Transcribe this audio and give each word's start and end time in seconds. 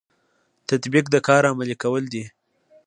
تطبیق 0.69 1.05
د 1.11 1.15
کار 1.27 1.43
عملي 1.51 1.75
کول 1.83 2.03
دي 2.13 2.23